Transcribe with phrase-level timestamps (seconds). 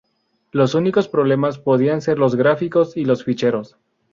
[0.51, 3.77] Los únicos problemas podrían ser los gráficos y los ficheros.